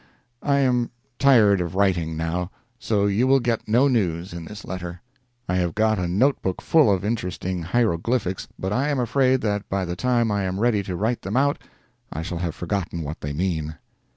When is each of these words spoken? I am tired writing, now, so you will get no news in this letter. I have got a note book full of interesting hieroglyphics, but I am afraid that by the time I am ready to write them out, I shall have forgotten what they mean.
I 0.41 0.55
am 0.61 0.89
tired 1.19 1.61
writing, 1.75 2.17
now, 2.17 2.49
so 2.79 3.05
you 3.05 3.27
will 3.27 3.39
get 3.39 3.67
no 3.67 3.87
news 3.87 4.33
in 4.33 4.45
this 4.45 4.65
letter. 4.65 4.99
I 5.47 5.57
have 5.57 5.75
got 5.75 5.99
a 5.99 6.07
note 6.07 6.41
book 6.41 6.59
full 6.59 6.91
of 6.91 7.05
interesting 7.05 7.61
hieroglyphics, 7.61 8.47
but 8.57 8.73
I 8.73 8.89
am 8.89 8.97
afraid 8.99 9.41
that 9.41 9.69
by 9.69 9.85
the 9.85 9.95
time 9.95 10.31
I 10.31 10.41
am 10.45 10.59
ready 10.59 10.81
to 10.81 10.95
write 10.95 11.21
them 11.21 11.37
out, 11.37 11.59
I 12.11 12.23
shall 12.23 12.39
have 12.39 12.55
forgotten 12.55 13.03
what 13.03 13.21
they 13.21 13.31
mean. 13.31 13.75